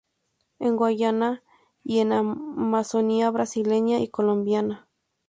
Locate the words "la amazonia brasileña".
2.09-3.99